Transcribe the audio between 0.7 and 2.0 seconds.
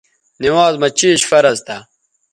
مہ چیش فرض تھا